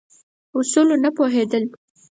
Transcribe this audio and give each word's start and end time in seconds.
اصولو 0.57 0.95
نه 1.03 1.09
پوهېدل. 1.17 1.63